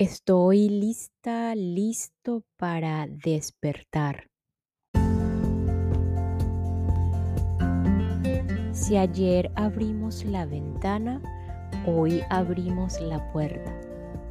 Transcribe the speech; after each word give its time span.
Estoy 0.00 0.68
lista, 0.68 1.56
listo 1.56 2.44
para 2.56 3.08
despertar. 3.08 4.30
Si 8.70 8.96
ayer 8.96 9.50
abrimos 9.56 10.24
la 10.24 10.46
ventana, 10.46 11.20
hoy 11.84 12.22
abrimos 12.30 13.00
la 13.00 13.32
puerta. 13.32 13.76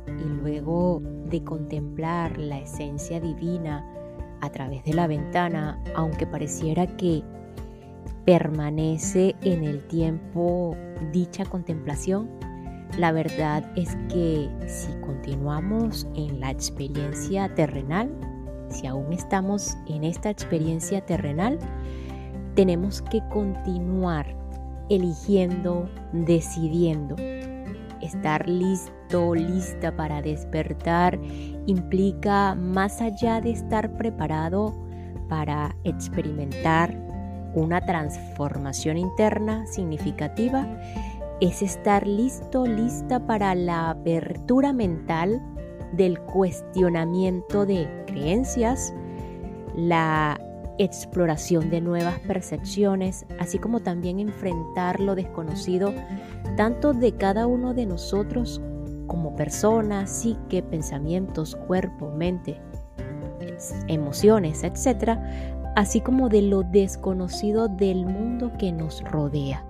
Y 0.07 0.23
luego 0.41 1.01
de 1.25 1.43
contemplar 1.43 2.37
la 2.37 2.59
esencia 2.59 3.19
divina 3.19 3.85
a 4.39 4.49
través 4.49 4.85
de 4.85 4.93
la 4.93 5.07
ventana, 5.07 5.83
aunque 5.97 6.25
pareciera 6.25 6.87
que 6.95 7.25
permanece 8.23 9.35
en 9.41 9.65
el 9.65 9.85
tiempo 9.85 10.77
dicha 11.11 11.43
contemplación, 11.43 12.36
la 12.97 13.11
verdad 13.11 13.63
es 13.75 13.95
que 14.09 14.49
si 14.67 14.91
continuamos 15.01 16.07
en 16.15 16.39
la 16.39 16.51
experiencia 16.51 17.53
terrenal, 17.53 18.09
si 18.69 18.87
aún 18.87 19.13
estamos 19.13 19.77
en 19.87 20.03
esta 20.03 20.29
experiencia 20.29 21.01
terrenal, 21.01 21.59
tenemos 22.55 23.01
que 23.03 23.21
continuar 23.29 24.35
eligiendo, 24.89 25.89
decidiendo. 26.11 27.15
Estar 28.01 28.47
listo, 28.47 29.35
lista 29.35 29.95
para 29.95 30.21
despertar 30.21 31.19
implica 31.65 32.55
más 32.55 33.01
allá 33.01 33.41
de 33.41 33.51
estar 33.51 33.97
preparado 33.97 34.73
para 35.29 35.75
experimentar 35.83 36.95
una 37.53 37.81
transformación 37.81 38.97
interna 38.97 39.65
significativa, 39.65 40.67
es 41.39 41.61
estar 41.61 42.07
listo, 42.07 42.65
lista 42.65 43.25
para 43.25 43.53
la 43.55 43.91
apertura 43.91 44.73
mental 44.73 45.41
del 45.93 46.19
cuestionamiento 46.19 47.65
de 47.65 47.87
creencias, 48.07 48.93
la 49.75 50.39
exploración 50.79 51.69
de 51.69 51.81
nuevas 51.81 52.19
percepciones, 52.19 53.25
así 53.39 53.59
como 53.59 53.79
también 53.79 54.19
enfrentar 54.19 54.99
lo 54.99 55.15
desconocido 55.15 55.93
tanto 56.55 56.93
de 56.93 57.13
cada 57.13 57.47
uno 57.47 57.73
de 57.73 57.85
nosotros 57.85 58.61
como 59.05 59.35
personas, 59.35 60.09
psique, 60.09 60.61
pensamientos, 60.61 61.55
cuerpo, 61.55 62.11
mente, 62.11 62.59
emociones, 63.87 64.63
etc., 64.63 65.17
así 65.75 66.01
como 66.01 66.29
de 66.29 66.41
lo 66.41 66.63
desconocido 66.63 67.67
del 67.67 68.05
mundo 68.05 68.51
que 68.57 68.71
nos 68.71 69.03
rodea. 69.03 69.63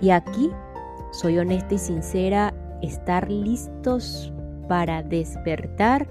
Y 0.00 0.10
aquí 0.10 0.50
soy 1.12 1.38
honesta 1.38 1.74
y 1.74 1.78
sincera, 1.78 2.54
estar 2.80 3.30
listos 3.30 4.32
para 4.68 5.02
despertar 5.02 6.08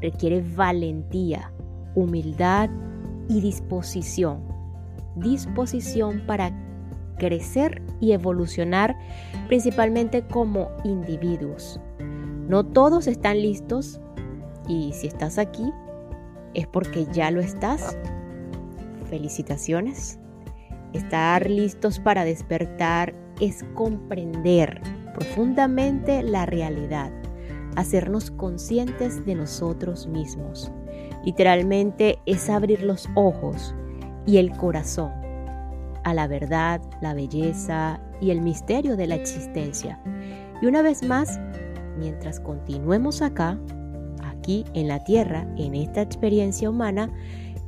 requiere 0.00 0.40
valentía, 0.54 1.52
humildad 1.94 2.70
y 3.28 3.40
disposición. 3.40 4.40
Disposición 5.16 6.22
para 6.26 6.52
crecer 7.18 7.82
y 8.00 8.12
evolucionar 8.12 8.96
principalmente 9.48 10.22
como 10.22 10.70
individuos. 10.84 11.80
No 12.48 12.64
todos 12.64 13.08
están 13.08 13.42
listos 13.42 14.00
y 14.68 14.92
si 14.92 15.08
estás 15.08 15.38
aquí 15.38 15.72
es 16.54 16.68
porque 16.68 17.06
ya 17.12 17.32
lo 17.32 17.40
estás. 17.40 17.98
Felicitaciones. 19.10 20.20
Estar 20.92 21.50
listos 21.50 21.98
para 21.98 22.24
despertar 22.24 23.25
es 23.40 23.64
comprender 23.74 24.80
profundamente 25.14 26.22
la 26.22 26.46
realidad, 26.46 27.10
hacernos 27.76 28.30
conscientes 28.30 29.24
de 29.24 29.34
nosotros 29.34 30.06
mismos. 30.06 30.70
Literalmente 31.24 32.18
es 32.26 32.48
abrir 32.48 32.82
los 32.82 33.08
ojos 33.14 33.74
y 34.26 34.38
el 34.38 34.50
corazón 34.52 35.26
a 36.06 36.14
la 36.14 36.28
verdad, 36.28 36.80
la 37.02 37.14
belleza 37.14 38.00
y 38.20 38.30
el 38.30 38.40
misterio 38.40 38.96
de 38.96 39.08
la 39.08 39.16
existencia. 39.16 40.00
Y 40.62 40.66
una 40.66 40.80
vez 40.80 41.02
más, 41.02 41.40
mientras 41.98 42.38
continuemos 42.38 43.22
acá, 43.22 43.58
aquí 44.22 44.64
en 44.74 44.86
la 44.86 45.02
tierra, 45.02 45.52
en 45.56 45.74
esta 45.74 46.02
experiencia 46.02 46.70
humana, 46.70 47.10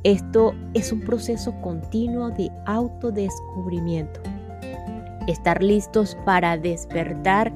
esto 0.03 0.53
es 0.73 0.93
un 0.93 1.01
proceso 1.01 1.53
continuo 1.59 2.29
de 2.29 2.49
autodescubrimiento. 2.65 4.21
Estar 5.27 5.61
listos 5.61 6.17
para 6.25 6.57
despertar 6.57 7.53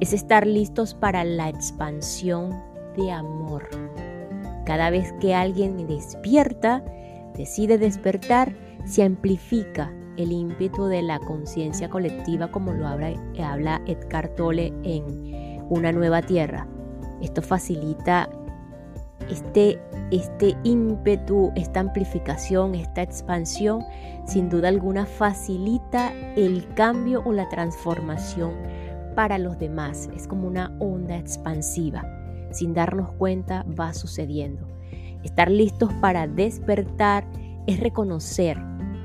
es 0.00 0.12
estar 0.12 0.46
listos 0.46 0.94
para 0.94 1.24
la 1.24 1.48
expansión 1.48 2.50
de 2.96 3.10
amor. 3.10 3.68
Cada 4.64 4.90
vez 4.90 5.12
que 5.20 5.34
alguien 5.34 5.86
despierta, 5.86 6.84
decide 7.36 7.78
despertar, 7.78 8.54
se 8.84 9.02
amplifica 9.02 9.92
el 10.16 10.32
ímpetu 10.32 10.86
de 10.86 11.02
la 11.02 11.18
conciencia 11.18 11.88
colectiva 11.88 12.50
como 12.50 12.72
lo 12.72 12.86
habla, 12.86 13.12
habla 13.42 13.82
Edgar 13.86 14.28
Tolle 14.30 14.72
en 14.82 15.64
Una 15.68 15.92
nueva 15.92 16.22
tierra. 16.22 16.66
Esto 17.20 17.42
facilita 17.42 18.28
este, 19.30 19.80
este 20.10 20.56
ímpetu, 20.62 21.52
esta 21.56 21.80
amplificación, 21.80 22.74
esta 22.74 23.02
expansión, 23.02 23.84
sin 24.26 24.48
duda 24.48 24.68
alguna 24.68 25.06
facilita 25.06 26.12
el 26.36 26.66
cambio 26.74 27.22
o 27.24 27.32
la 27.32 27.48
transformación 27.48 28.52
para 29.14 29.38
los 29.38 29.58
demás. 29.58 30.08
Es 30.14 30.26
como 30.26 30.46
una 30.46 30.76
onda 30.78 31.16
expansiva. 31.16 32.04
Sin 32.52 32.74
darnos 32.74 33.10
cuenta 33.12 33.64
va 33.78 33.92
sucediendo. 33.92 34.66
Estar 35.24 35.50
listos 35.50 35.92
para 35.94 36.28
despertar 36.28 37.26
es 37.66 37.80
reconocer 37.80 38.58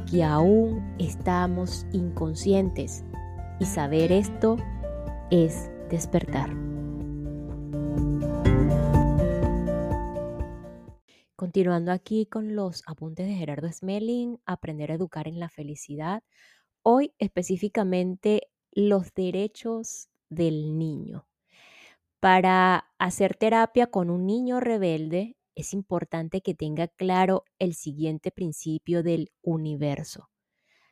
que 0.09 0.23
aún 0.23 0.95
estamos 0.99 1.87
inconscientes 1.91 3.03
y 3.59 3.65
saber 3.65 4.11
esto 4.11 4.57
es 5.31 5.71
despertar. 5.89 6.70
Continuando 11.41 11.91
aquí 11.91 12.27
con 12.27 12.55
los 12.55 12.83
apuntes 12.85 13.25
de 13.25 13.33
Gerardo 13.33 13.67
Smelling, 13.67 14.37
aprender 14.45 14.91
a 14.91 14.93
educar 14.93 15.27
en 15.27 15.39
la 15.39 15.49
felicidad. 15.49 16.21
Hoy 16.83 17.15
específicamente 17.17 18.51
los 18.71 19.11
derechos 19.15 20.09
del 20.29 20.77
niño. 20.77 21.27
Para 22.19 22.91
hacer 22.99 23.33
terapia 23.33 23.87
con 23.87 24.11
un 24.11 24.27
niño 24.27 24.59
rebelde 24.59 25.35
es 25.55 25.73
importante 25.73 26.41
que 26.41 26.53
tenga 26.53 26.87
claro 26.87 27.45
el 27.57 27.73
siguiente 27.73 28.29
principio 28.29 29.01
del 29.01 29.31
universo. 29.41 30.29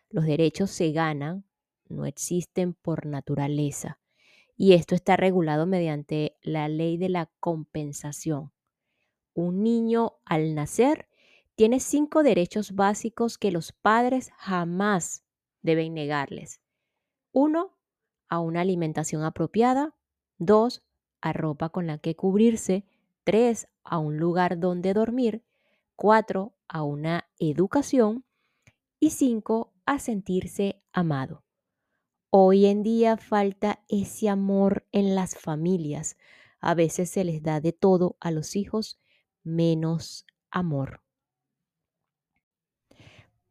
Los 0.09 0.25
derechos 0.25 0.71
se 0.71 0.91
ganan, 0.91 1.45
no 1.89 2.07
existen 2.07 2.73
por 2.73 3.05
naturaleza. 3.05 3.99
Y 4.57 4.73
esto 4.73 4.95
está 4.95 5.15
regulado 5.15 5.67
mediante 5.67 6.39
la 6.41 6.67
ley 6.69 6.97
de 6.97 7.09
la 7.09 7.29
compensación 7.39 8.51
un 9.39 9.63
niño 9.63 10.17
al 10.25 10.53
nacer 10.53 11.07
tiene 11.55 11.79
cinco 11.79 12.23
derechos 12.23 12.73
básicos 12.75 13.38
que 13.38 13.51
los 13.51 13.72
padres 13.72 14.31
jamás 14.38 15.23
deben 15.61 15.94
negarles. 15.94 16.61
Uno, 17.31 17.77
a 18.27 18.39
una 18.39 18.61
alimentación 18.61 19.23
apropiada. 19.23 19.95
Dos, 20.38 20.83
a 21.22 21.31
ropa 21.33 21.69
con 21.69 21.88
la 21.88 21.97
que 22.00 22.16
cubrirse. 22.16 22.85
Tres, 23.23 23.67
a 23.83 23.97
un 23.97 24.17
lugar 24.17 24.59
donde 24.59 24.94
dormir. 24.94 25.44
Cuatro, 25.95 26.53
a 26.67 26.83
una 26.83 27.29
educación. 27.39 28.25
Y 29.00 29.11
cinco, 29.11 29.73
a 29.85 30.00
sentirse 30.00 30.81
amado. 30.91 31.44
Hoy 32.29 32.66
en 32.66 32.83
día 32.83 33.16
falta 33.16 33.83
ese 33.88 34.27
amor 34.27 34.85
en 34.91 35.16
las 35.16 35.38
familias. 35.38 36.17
A 36.59 36.73
veces 36.73 37.09
se 37.09 37.23
les 37.23 37.41
da 37.41 37.61
de 37.61 37.71
todo 37.71 38.18
a 38.19 38.31
los 38.31 38.56
hijos 38.56 38.99
menos 39.44 40.25
amor. 40.51 41.01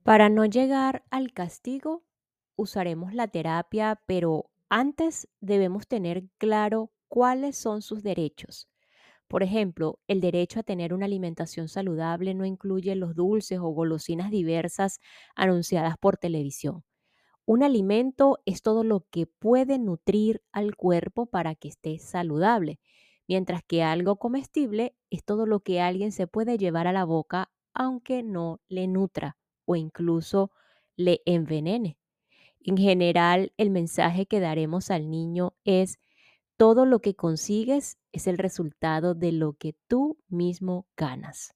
Para 0.02 0.29
no 0.29 0.44
llegar 0.44 1.05
al 1.11 1.32
castigo, 1.32 2.05
usaremos 2.56 3.14
la 3.14 3.29
terapia, 3.29 4.00
pero 4.06 4.50
antes 4.69 5.29
debemos 5.40 5.87
tener 5.87 6.25
claro 6.38 6.93
cuáles 7.08 7.56
son 7.56 7.82
sus 7.82 8.02
derechos. 8.02 8.69
Por 9.29 9.43
ejemplo, 9.43 10.00
el 10.08 10.20
derecho 10.20 10.61
a 10.61 10.64
tener 10.64 10.94
una 10.94 11.06
alimentación 11.06 11.69
saludable 11.69 12.35
no 12.35 12.44
incluye 12.46 12.94
los 12.96 13.14
dulces 13.17 13.58
o 13.61 13.69
golosinas 13.70 14.31
diversas 14.31 15.00
anunciadas 15.37 15.96
por 15.99 16.17
televisión. 16.19 16.85
Un 17.46 17.62
alimento 17.62 18.38
es 18.46 18.62
todo 18.62 18.85
lo 18.85 19.06
que 19.11 19.26
puede 19.26 19.79
nutrir 19.79 20.43
al 20.52 20.76
cuerpo 20.76 21.26
para 21.26 21.55
que 21.55 21.69
esté 21.69 21.99
saludable 21.99 22.81
mientras 23.28 23.62
que 23.62 23.82
algo 23.82 24.16
comestible 24.16 24.96
es 25.10 25.25
todo 25.25 25.46
lo 25.46 25.60
que 25.60 25.80
alguien 25.80 26.10
se 26.10 26.26
puede 26.26 26.58
llevar 26.58 26.86
a 26.86 26.92
la 26.92 27.04
boca 27.04 27.50
aunque 27.75 28.22
no 28.25 28.60
le 28.69 28.88
nutra 28.88 29.36
o 29.66 29.76
incluso 29.76 30.50
le 30.96 31.20
envenene. 31.26 31.98
En 32.60 32.76
general, 32.76 33.52
el 33.56 33.70
mensaje 33.70 34.26
que 34.26 34.40
daremos 34.40 34.90
al 34.90 35.10
niño 35.10 35.54
es, 35.64 35.98
todo 36.56 36.86
lo 36.86 37.00
que 37.00 37.14
consigues 37.14 37.98
es 38.10 38.26
el 38.26 38.36
resultado 38.36 39.14
de 39.14 39.30
lo 39.30 39.52
que 39.52 39.76
tú 39.86 40.19
mismo 40.28 40.88
ganas. 40.96 41.54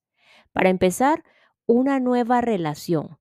Para 0.53 0.71
empezar, 0.71 1.25
una 1.67 1.99
nueva 1.99 2.41
relación 2.41 3.19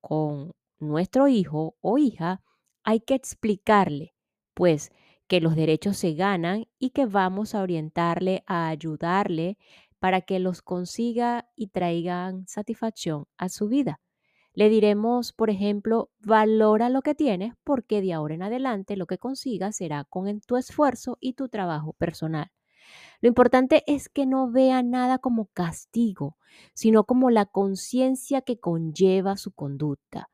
con 0.00 0.52
nuestro 0.80 1.28
hijo 1.28 1.76
o 1.80 1.96
hija, 1.98 2.42
hay 2.82 3.00
que 3.00 3.14
explicarle, 3.14 4.14
pues, 4.54 4.90
que 5.32 5.40
los 5.40 5.56
derechos 5.56 5.96
se 5.96 6.12
ganan 6.12 6.66
y 6.78 6.90
que 6.90 7.06
vamos 7.06 7.54
a 7.54 7.62
orientarle, 7.62 8.44
a 8.46 8.68
ayudarle 8.68 9.56
para 9.98 10.20
que 10.20 10.38
los 10.38 10.60
consiga 10.60 11.48
y 11.56 11.68
traigan 11.68 12.46
satisfacción 12.46 13.24
a 13.38 13.48
su 13.48 13.66
vida. 13.68 13.98
Le 14.52 14.68
diremos, 14.68 15.32
por 15.32 15.48
ejemplo, 15.48 16.10
valora 16.18 16.90
lo 16.90 17.00
que 17.00 17.14
tienes 17.14 17.54
porque 17.64 18.02
de 18.02 18.12
ahora 18.12 18.34
en 18.34 18.42
adelante 18.42 18.94
lo 18.94 19.06
que 19.06 19.16
consigas 19.16 19.76
será 19.76 20.04
con 20.04 20.42
tu 20.42 20.58
esfuerzo 20.58 21.16
y 21.18 21.32
tu 21.32 21.48
trabajo 21.48 21.94
personal. 21.94 22.52
Lo 23.22 23.28
importante 23.28 23.84
es 23.86 24.10
que 24.10 24.26
no 24.26 24.50
vea 24.50 24.82
nada 24.82 25.16
como 25.16 25.46
castigo, 25.46 26.36
sino 26.74 27.04
como 27.04 27.30
la 27.30 27.46
conciencia 27.46 28.42
que 28.42 28.60
conlleva 28.60 29.38
su 29.38 29.52
conducta. 29.52 30.28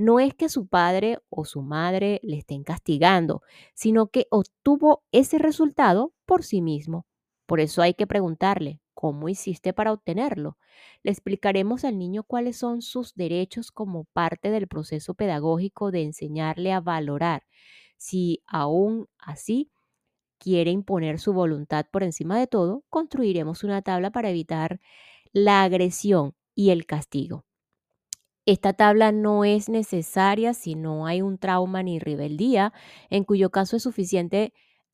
No 0.00 0.18
es 0.18 0.32
que 0.34 0.48
su 0.48 0.66
padre 0.66 1.18
o 1.28 1.44
su 1.44 1.60
madre 1.60 2.20
le 2.22 2.38
estén 2.38 2.64
castigando, 2.64 3.42
sino 3.74 4.06
que 4.06 4.26
obtuvo 4.30 5.04
ese 5.12 5.36
resultado 5.38 6.14
por 6.24 6.42
sí 6.42 6.62
mismo. 6.62 7.06
Por 7.46 7.60
eso 7.60 7.82
hay 7.82 7.92
que 7.92 8.06
preguntarle, 8.06 8.80
¿cómo 8.94 9.28
hiciste 9.28 9.74
para 9.74 9.92
obtenerlo? 9.92 10.56
Le 11.02 11.10
explicaremos 11.10 11.84
al 11.84 11.98
niño 11.98 12.22
cuáles 12.24 12.56
son 12.56 12.80
sus 12.80 13.14
derechos 13.14 13.70
como 13.72 14.04
parte 14.14 14.50
del 14.50 14.68
proceso 14.68 15.12
pedagógico 15.14 15.90
de 15.90 16.02
enseñarle 16.04 16.72
a 16.72 16.80
valorar. 16.80 17.42
Si 17.98 18.42
aún 18.46 19.06
así 19.18 19.70
quiere 20.38 20.70
imponer 20.70 21.18
su 21.20 21.34
voluntad 21.34 21.86
por 21.92 22.04
encima 22.04 22.38
de 22.38 22.46
todo, 22.46 22.84
construiremos 22.90 23.64
una 23.64 23.82
tabla 23.82 24.12
para 24.12 24.30
evitar 24.30 24.80
la 25.32 25.62
agresión 25.64 26.34
y 26.54 26.70
el 26.70 26.86
castigo. 26.86 27.44
Esta 28.46 28.72
tabla 28.72 29.12
no 29.12 29.44
es 29.44 29.68
necesaria 29.68 30.54
si 30.54 30.74
no 30.74 31.06
hay 31.06 31.22
un 31.22 31.38
trauma 31.38 31.82
ni 31.82 31.98
rebeldía, 31.98 32.72
en 33.10 33.24
cuyo 33.24 33.50
caso 33.50 33.76
es 33.76 33.82
suficiente 33.82 34.52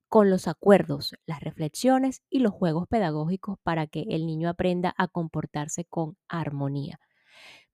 con 0.08 0.30
los 0.30 0.48
acuerdos, 0.48 1.14
las 1.26 1.40
reflexiones 1.40 2.22
y 2.30 2.40
los 2.40 2.52
juegos 2.52 2.86
pedagógicos 2.88 3.58
para 3.62 3.86
que 3.86 4.04
el 4.10 4.26
niño 4.26 4.48
aprenda 4.48 4.94
a 4.98 5.08
comportarse 5.08 5.84
con 5.84 6.16
armonía. 6.28 7.00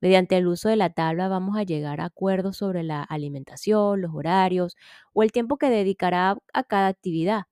Mediante 0.00 0.36
el 0.36 0.48
uso 0.48 0.68
de 0.68 0.76
la 0.76 0.90
tabla 0.90 1.28
vamos 1.28 1.56
a 1.56 1.62
llegar 1.64 2.00
a 2.00 2.06
acuerdos 2.06 2.58
sobre 2.58 2.82
la 2.82 3.02
alimentación, 3.02 4.02
los 4.02 4.14
horarios 4.14 4.76
o 5.14 5.22
el 5.22 5.32
tiempo 5.32 5.58
que 5.58 5.70
dedicará 5.70 6.38
a 6.52 6.64
cada 6.64 6.88
actividad 6.88 7.44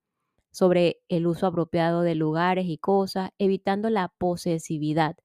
sobre 0.52 1.00
el 1.08 1.26
uso 1.26 1.46
apropiado 1.46 2.02
de 2.02 2.14
lugares 2.14 2.66
y 2.68 2.78
cosas, 2.78 3.30
evitando 3.38 3.90
la 3.90 4.08
posesividad, 4.18 5.16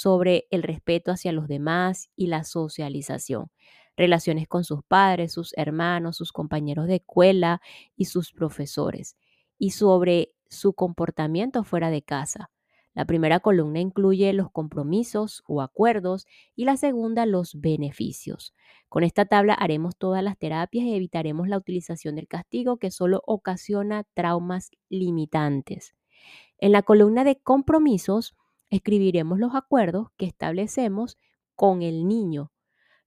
sobre 0.00 0.46
el 0.50 0.62
respeto 0.62 1.12
hacia 1.12 1.30
los 1.30 1.46
demás 1.46 2.08
y 2.16 2.28
la 2.28 2.44
socialización, 2.44 3.50
relaciones 3.98 4.48
con 4.48 4.64
sus 4.64 4.82
padres, 4.82 5.32
sus 5.32 5.52
hermanos, 5.58 6.16
sus 6.16 6.32
compañeros 6.32 6.86
de 6.86 6.96
escuela 6.96 7.60
y 7.96 8.06
sus 8.06 8.32
profesores, 8.32 9.18
y 9.58 9.72
sobre 9.72 10.32
su 10.48 10.72
comportamiento 10.72 11.64
fuera 11.64 11.90
de 11.90 12.00
casa, 12.00 12.50
la 12.94 13.04
primera 13.04 13.40
columna 13.40 13.78
incluye 13.78 14.32
los 14.32 14.50
compromisos 14.50 15.44
o 15.46 15.60
acuerdos 15.60 16.26
y 16.56 16.64
la 16.64 16.78
segunda 16.78 17.26
los 17.26 17.60
beneficios. 17.60 18.54
Con 18.88 19.04
esta 19.04 19.26
tabla 19.26 19.52
haremos 19.52 19.98
todas 19.98 20.24
las 20.24 20.38
terapias 20.38 20.86
y 20.86 20.94
evitaremos 20.94 21.46
la 21.46 21.58
utilización 21.58 22.16
del 22.16 22.26
castigo 22.26 22.78
que 22.78 22.90
solo 22.90 23.22
ocasiona 23.26 24.04
traumas 24.14 24.70
limitantes. 24.88 25.94
En 26.58 26.72
la 26.72 26.82
columna 26.82 27.22
de 27.22 27.36
compromisos 27.36 28.34
escribiremos 28.70 29.38
los 29.38 29.54
acuerdos 29.54 30.08
que 30.16 30.26
establecemos 30.26 31.18
con 31.54 31.82
el 31.82 32.08
niño, 32.08 32.52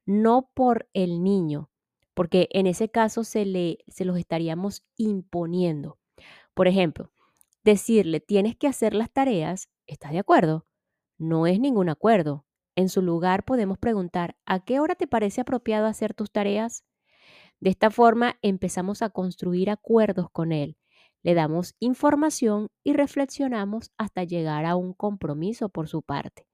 no 0.06 0.50
por 0.54 0.89
el 0.94 1.24
niño, 1.24 1.69
porque 2.13 2.48
en 2.51 2.68
ese 2.68 2.89
caso 2.89 3.24
se, 3.24 3.45
le, 3.45 3.80
se 3.88 4.06
los 4.06 4.18
estaríamos 4.18 4.83
imponiendo. 4.98 5.98
Por 6.54 6.68
ejemplo, 6.68 7.12
decirle 7.63 8.19
tienes 8.19 8.56
que 8.56 8.68
hacer 8.68 8.94
las 8.94 9.12
tareas 9.12 9.69
¿Estás 9.88 10.13
de 10.13 10.19
acuerdo? 10.19 10.65
No 11.18 11.45
es 11.45 11.60
ningún 11.60 11.89
acuerdo. 11.89 12.45
En 12.75 12.89
su 12.89 13.01
lugar 13.01 13.44
podemos 13.44 13.77
preguntar, 13.77 14.38
¿a 14.45 14.63
qué 14.63 14.80
hora 14.80 14.95
te 14.95 15.07
parece 15.07 15.42
apropiado 15.42 15.88
hacer 15.88 16.13
tus 16.13 16.31
tareas? 16.31 16.86
De 17.60 17.69
esta 17.69 17.92
forma 17.92 18.38
empezamos 18.42 19.01
a 19.01 19.10
construir 19.10 19.69
acuerdos 19.69 20.30
con 20.31 20.51
él. 20.51 20.77
Le 21.24 21.34
damos 21.34 21.75
información 21.80 22.68
y 22.84 22.94
reflexionamos 22.94 23.92
hasta 23.98 24.24
llegar 24.24 24.66
a 24.66 24.75
un 24.75 24.94
compromiso 24.94 25.70
por 25.70 25.88
su 25.88 26.02
parte. 26.02 26.46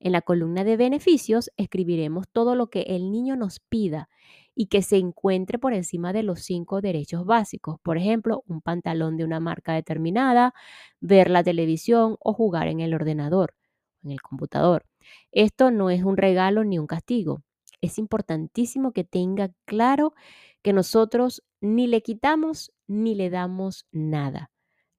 En 0.00 0.12
la 0.12 0.20
columna 0.20 0.64
de 0.64 0.76
beneficios 0.76 1.50
escribiremos 1.56 2.26
todo 2.32 2.54
lo 2.56 2.68
que 2.68 2.82
el 2.82 3.12
niño 3.12 3.36
nos 3.36 3.60
pida 3.60 4.08
y 4.54 4.66
que 4.66 4.82
se 4.82 4.96
encuentre 4.98 5.58
por 5.58 5.72
encima 5.74 6.12
de 6.12 6.24
los 6.24 6.40
cinco 6.40 6.80
derechos 6.80 7.24
básicos. 7.24 7.78
Por 7.82 7.96
ejemplo, 7.98 8.42
un 8.46 8.60
pantalón 8.60 9.16
de 9.16 9.24
una 9.24 9.40
marca 9.40 9.74
determinada, 9.74 10.54
ver 11.00 11.30
la 11.30 11.44
televisión 11.44 12.16
o 12.20 12.32
jugar 12.34 12.68
en 12.68 12.80
el 12.80 12.94
ordenador, 12.94 13.54
en 14.02 14.10
el 14.10 14.20
computador. 14.20 14.84
Esto 15.30 15.70
no 15.70 15.88
es 15.88 16.02
un 16.04 16.16
regalo 16.16 16.64
ni 16.64 16.78
un 16.78 16.86
castigo. 16.86 17.42
Es 17.82 17.98
importantísimo 17.98 18.92
que 18.92 19.04
tenga 19.04 19.52
claro 19.66 20.14
que 20.62 20.72
nosotros 20.72 21.42
ni 21.60 21.86
le 21.86 22.02
quitamos 22.02 22.72
ni 22.86 23.14
le 23.14 23.28
damos 23.28 23.86
nada. 23.92 24.50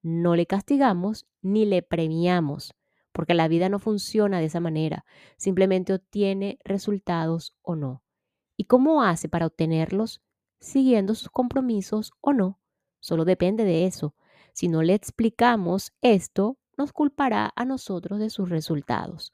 No 0.02 0.36
le 0.36 0.46
castigamos 0.46 1.26
ni 1.42 1.64
le 1.64 1.82
premiamos 1.82 2.74
porque 3.14 3.32
la 3.32 3.46
vida 3.46 3.68
no 3.68 3.78
funciona 3.78 4.40
de 4.40 4.46
esa 4.46 4.58
manera, 4.58 5.06
simplemente 5.36 5.94
obtiene 5.94 6.58
resultados 6.64 7.56
o 7.62 7.76
no. 7.76 8.02
¿Y 8.56 8.64
cómo 8.64 9.04
hace 9.04 9.28
para 9.28 9.46
obtenerlos? 9.46 10.20
Siguiendo 10.58 11.14
sus 11.14 11.30
compromisos 11.30 12.12
o 12.20 12.32
no. 12.32 12.58
Solo 12.98 13.24
depende 13.24 13.64
de 13.64 13.86
eso. 13.86 14.16
Si 14.52 14.66
no 14.66 14.82
le 14.82 14.94
explicamos 14.94 15.92
esto, 16.02 16.58
nos 16.76 16.92
culpará 16.92 17.52
a 17.54 17.64
nosotros 17.64 18.18
de 18.18 18.30
sus 18.30 18.48
resultados. 18.48 19.32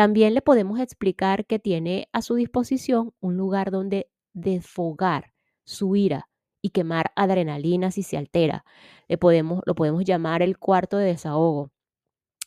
También 0.00 0.32
le 0.32 0.40
podemos 0.40 0.80
explicar 0.80 1.44
que 1.44 1.58
tiene 1.58 2.08
a 2.14 2.22
su 2.22 2.34
disposición 2.34 3.12
un 3.20 3.36
lugar 3.36 3.70
donde 3.70 4.10
desfogar 4.32 5.34
su 5.64 5.94
ira 5.94 6.30
y 6.62 6.70
quemar 6.70 7.12
adrenalina 7.16 7.90
si 7.90 8.02
se 8.02 8.16
altera. 8.16 8.64
Le 9.08 9.18
podemos, 9.18 9.60
lo 9.66 9.74
podemos 9.74 10.02
llamar 10.06 10.40
el 10.40 10.56
cuarto 10.56 10.96
de 10.96 11.04
desahogo 11.04 11.70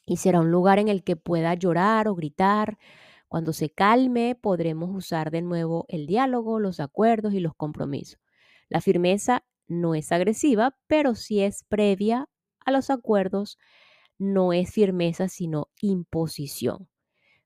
y 0.08 0.18
será 0.18 0.40
un 0.40 0.50
lugar 0.50 0.80
en 0.80 0.88
el 0.88 1.04
que 1.04 1.16
pueda 1.16 1.54
llorar 1.54 2.08
o 2.08 2.16
gritar. 2.16 2.80
Cuando 3.28 3.54
se 3.54 3.70
calme, 3.70 4.34
podremos 4.34 4.90
usar 4.90 5.30
de 5.30 5.44
nuevo 5.44 5.86
el 5.90 6.08
diálogo, 6.08 6.60
los 6.60 6.80
acuerdos 6.80 7.36
y 7.36 7.40
los 7.40 7.54
compromisos. 7.54 8.20
La 8.68 8.82
firmeza 8.82 9.46
no 9.68 9.94
es 9.94 10.12
agresiva, 10.12 10.76
pero 10.88 11.14
sí 11.14 11.44
es 11.44 11.64
previa 11.70 12.28
a 12.66 12.72
los 12.72 12.90
acuerdos. 12.90 13.60
No 14.18 14.54
es 14.54 14.72
firmeza, 14.72 15.28
sino 15.28 15.70
imposición. 15.82 16.90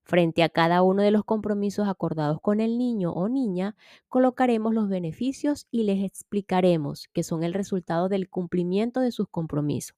Frente 0.07 0.41
a 0.41 0.47
cada 0.47 0.83
uno 0.83 1.01
de 1.01 1.11
los 1.11 1.25
compromisos 1.25 1.89
acordados 1.89 2.39
con 2.39 2.61
el 2.61 2.77
niño 2.77 3.11
o 3.11 3.27
niña, 3.27 3.75
colocaremos 4.07 4.73
los 4.73 4.87
beneficios 4.87 5.67
y 5.69 5.83
les 5.83 6.01
explicaremos 6.01 7.09
que 7.11 7.23
son 7.23 7.43
el 7.43 7.53
resultado 7.53 8.07
del 8.07 8.29
cumplimiento 8.29 9.01
de 9.01 9.11
sus 9.11 9.27
compromisos, 9.27 9.97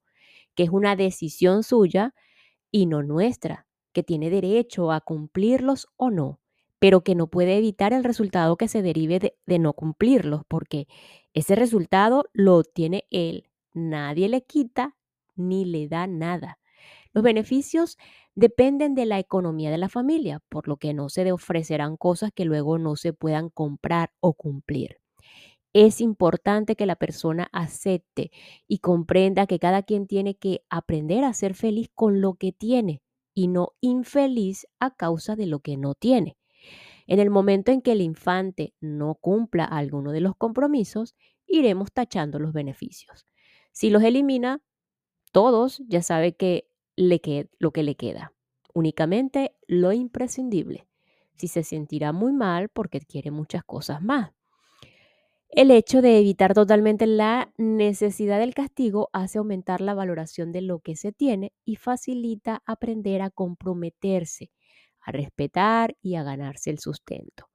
que 0.55 0.63
es 0.63 0.71
una 0.71 0.95
decisión 0.95 1.61
suya 1.61 2.15
y 2.71 2.87
no 2.87 3.03
nuestra, 3.03 3.67
que 3.93 4.01
tiene 4.01 4.31
derecho 4.31 4.91
a 4.91 4.99
cumplirlos 5.01 5.87
o 5.95 6.09
no, 6.09 6.39
pero 6.79 7.03
que 7.03 7.13
no 7.13 7.27
puede 7.27 7.57
evitar 7.57 7.93
el 7.93 8.03
resultado 8.03 8.57
que 8.57 8.67
se 8.67 8.81
derive 8.81 9.19
de, 9.45 9.59
no 9.59 9.73
cumplirlos, 9.73 10.41
porque 10.47 10.87
ese 11.35 11.53
resultado 11.53 12.25
lo 12.33 12.55
obtiene 12.57 13.05
él. 13.11 13.47
Nadie 13.75 14.27
le 14.27 14.43
quita 14.43 14.95
ni 15.35 15.65
le 15.65 15.87
da 15.87 16.07
nada. 16.07 16.57
Los 17.13 17.23
beneficios 17.23 17.97
dependen 18.35 18.95
de 18.95 19.05
la 19.05 19.19
economía 19.19 19.71
de 19.71 19.77
la 19.77 19.89
familia, 19.89 20.41
por 20.49 20.67
lo 20.67 20.77
que 20.77 20.93
no 20.93 21.09
se 21.09 21.31
ofrecerán 21.31 21.97
cosas 21.97 22.31
que 22.33 22.45
luego 22.45 22.77
no 22.77 22.95
se 22.95 23.13
puedan 23.13 23.49
comprar 23.49 24.11
o 24.19 24.33
cumplir. 24.33 24.97
Es 25.73 26.01
importante 26.01 26.75
que 26.75 26.87
la 26.87 26.95
persona 26.95 27.47
acepte 27.51 28.31
y 28.67 28.79
comprenda 28.79 29.45
que 29.45 29.59
cada 29.59 29.83
quien 29.83 30.07
tiene 30.07 30.35
que 30.35 30.63
aprender 30.69 31.23
a 31.23 31.33
ser 31.33 31.53
feliz 31.53 31.89
con 31.93 32.21
lo 32.21 32.35
que 32.35 32.51
tiene 32.51 33.01
y 33.35 33.47
no 33.47 33.73
infeliz 33.79 34.67
a 34.79 34.95
causa 34.95 35.35
de 35.35 35.45
lo 35.45 35.59
que 35.59 35.77
no 35.77 35.93
tiene. 35.93 36.37
En 37.07 37.19
el 37.19 37.29
momento 37.29 37.71
en 37.71 37.81
que 37.81 37.93
el 37.93 38.01
infante 38.01 38.73
no 38.81 39.15
cumpla 39.15 39.65
alguno 39.65 40.11
de 40.11 40.21
los 40.21 40.35
compromisos, 40.35 41.15
iremos 41.47 41.91
tachando 41.91 42.39
los 42.39 42.53
beneficios. 42.53 43.25
Si 43.71 43.89
los 43.89 44.03
elimina, 44.03 44.61
todos 45.31 45.81
ya 45.87 46.01
sabe 46.01 46.35
que 46.35 46.68
le 46.99 47.49
lo 47.59 47.71
que 47.71 47.83
le 47.83 47.95
queda, 47.95 48.33
únicamente 48.73 49.55
lo 49.67 49.93
imprescindible. 49.93 50.85
Si 51.37 51.47
se 51.47 51.63
sentirá 51.63 52.11
muy 52.11 52.33
mal 52.33 52.67
porque 52.67 52.99
quiere 52.99 53.31
muchas 53.31 53.63
cosas 53.63 54.01
más. 54.01 54.31
El 55.49 55.71
hecho 55.71 56.01
de 56.01 56.19
evitar 56.19 56.53
totalmente 56.53 57.07
la 57.07 57.53
necesidad 57.57 58.39
del 58.39 58.53
castigo 58.53 59.09
hace 59.13 59.37
aumentar 59.39 59.79
la 59.79 59.93
valoración 59.93 60.51
de 60.51 60.61
lo 60.61 60.79
que 60.79 60.95
se 60.97 61.11
tiene 61.11 61.53
y 61.65 61.77
facilita 61.77 62.61
aprender 62.65 63.21
a 63.21 63.29
comprometerse, 63.29 64.51
a 64.99 65.11
respetar 65.11 65.95
y 66.01 66.15
a 66.15 66.23
ganarse 66.23 66.69
el 66.69 66.79
sustento. 66.79 67.47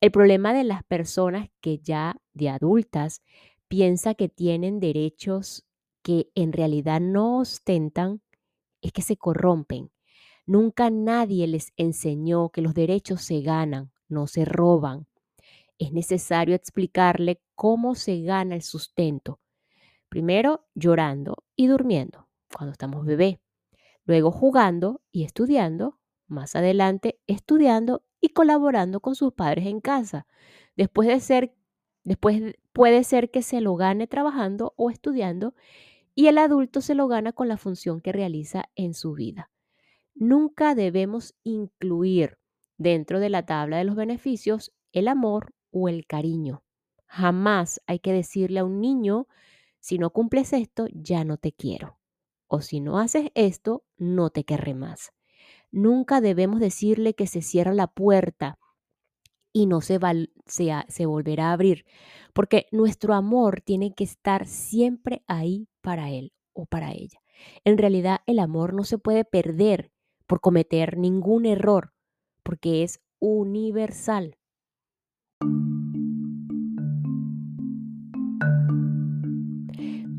El 0.00 0.10
problema 0.10 0.52
de 0.52 0.64
las 0.64 0.84
personas 0.84 1.48
que 1.62 1.78
ya 1.78 2.16
de 2.34 2.50
adultas 2.50 3.22
piensa 3.66 4.14
que 4.14 4.28
tienen 4.28 4.78
derechos 4.78 5.64
que 6.02 6.28
en 6.34 6.52
realidad 6.52 7.00
no 7.00 7.38
ostentan 7.38 8.20
es 8.84 8.92
que 8.92 9.02
se 9.02 9.16
corrompen. 9.16 9.90
Nunca 10.46 10.90
nadie 10.90 11.46
les 11.46 11.72
enseñó 11.76 12.50
que 12.50 12.60
los 12.60 12.74
derechos 12.74 13.22
se 13.22 13.40
ganan, 13.40 13.90
no 14.08 14.26
se 14.26 14.44
roban. 14.44 15.06
Es 15.78 15.92
necesario 15.92 16.54
explicarle 16.54 17.40
cómo 17.54 17.94
se 17.94 18.20
gana 18.22 18.54
el 18.54 18.62
sustento. 18.62 19.40
Primero 20.08 20.66
llorando 20.74 21.44
y 21.56 21.66
durmiendo, 21.66 22.28
cuando 22.54 22.72
estamos 22.72 23.06
bebé. 23.06 23.40
Luego 24.04 24.30
jugando 24.30 25.00
y 25.10 25.24
estudiando. 25.24 25.98
Más 26.26 26.56
adelante 26.56 27.18
estudiando 27.26 28.02
y 28.20 28.28
colaborando 28.30 29.00
con 29.00 29.14
sus 29.14 29.32
padres 29.32 29.66
en 29.66 29.80
casa. 29.80 30.26
Después 30.76 31.08
de 31.08 31.20
ser, 31.20 31.54
después 32.02 32.54
puede 32.72 33.04
ser 33.04 33.30
que 33.30 33.42
se 33.42 33.60
lo 33.60 33.76
gane 33.76 34.06
trabajando 34.06 34.74
o 34.76 34.90
estudiando 34.90 35.54
y 36.14 36.28
el 36.28 36.38
adulto 36.38 36.80
se 36.80 36.94
lo 36.94 37.08
gana 37.08 37.32
con 37.32 37.48
la 37.48 37.56
función 37.56 38.00
que 38.00 38.12
realiza 38.12 38.70
en 38.76 38.94
su 38.94 39.14
vida. 39.14 39.50
Nunca 40.14 40.74
debemos 40.74 41.34
incluir 41.42 42.38
dentro 42.78 43.20
de 43.20 43.30
la 43.30 43.44
tabla 43.44 43.78
de 43.78 43.84
los 43.84 43.96
beneficios 43.96 44.72
el 44.92 45.08
amor 45.08 45.54
o 45.70 45.88
el 45.88 46.06
cariño. 46.06 46.62
Jamás 47.06 47.80
hay 47.86 47.98
que 47.98 48.12
decirle 48.12 48.60
a 48.60 48.64
un 48.64 48.80
niño, 48.80 49.26
si 49.80 49.98
no 49.98 50.10
cumples 50.10 50.52
esto, 50.52 50.86
ya 50.92 51.24
no 51.24 51.36
te 51.36 51.52
quiero. 51.52 51.98
O 52.46 52.60
si 52.60 52.80
no 52.80 52.98
haces 52.98 53.30
esto, 53.34 53.84
no 53.96 54.30
te 54.30 54.44
querré 54.44 54.74
más. 54.74 55.12
Nunca 55.70 56.20
debemos 56.20 56.60
decirle 56.60 57.14
que 57.14 57.26
se 57.26 57.42
cierra 57.42 57.74
la 57.74 57.88
puerta 57.88 58.58
y 59.52 59.66
no 59.66 59.80
se, 59.80 59.98
se 60.46 61.06
volverá 61.06 61.50
a 61.50 61.52
abrir, 61.52 61.84
porque 62.32 62.66
nuestro 62.70 63.14
amor 63.14 63.60
tiene 63.60 63.94
que 63.94 64.04
estar 64.04 64.46
siempre 64.46 65.24
ahí 65.26 65.68
para 65.84 66.10
él 66.10 66.32
o 66.54 66.64
para 66.66 66.92
ella. 66.92 67.20
En 67.64 67.78
realidad 67.78 68.20
el 68.26 68.38
amor 68.40 68.72
no 68.72 68.84
se 68.84 68.98
puede 68.98 69.24
perder 69.24 69.92
por 70.26 70.40
cometer 70.40 70.96
ningún 70.96 71.44
error, 71.44 71.92
porque 72.42 72.82
es 72.82 73.00
universal. 73.20 74.38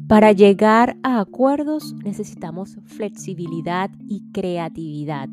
Para 0.07 0.31
llegar 0.33 0.97
a 1.01 1.19
acuerdos 1.19 1.95
necesitamos 1.95 2.77
flexibilidad 2.85 3.89
y 4.07 4.31
creatividad. 4.31 5.29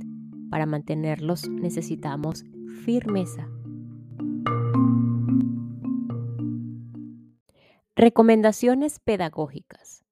Para 0.50 0.64
mantenerlos 0.64 1.46
necesitamos 1.50 2.44
firmeza. 2.84 3.48
Recomendaciones 7.94 8.98
pedagógicas. 8.98 10.02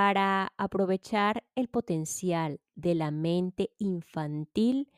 Para 0.00 0.54
aprovechar 0.56 1.44
el 1.54 1.68
potencial 1.68 2.58
de 2.74 2.94
la 2.94 3.10
mente 3.10 3.74
infantil, 3.76 4.90